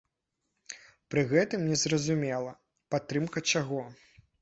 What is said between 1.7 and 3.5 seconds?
незразумела, падтрымка